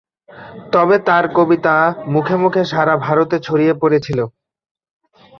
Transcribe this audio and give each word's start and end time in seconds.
তবে 0.73 0.95
তাঁর 1.07 1.25
কবিতা 1.37 1.75
মুখে 2.13 2.35
মুখে 2.37 2.61
সারা 2.71 2.95
ভারতে 3.05 3.37
ছড়িয়ে 3.39 3.73
পড়েছিল। 3.81 4.19